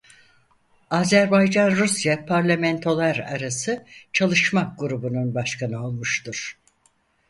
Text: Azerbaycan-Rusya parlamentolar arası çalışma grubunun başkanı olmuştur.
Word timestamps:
Azerbaycan-Rusya 0.89 2.25
parlamentolar 2.25 3.15
arası 3.17 3.85
çalışma 4.13 4.75
grubunun 4.79 5.35
başkanı 5.35 5.85
olmuştur. 5.87 6.59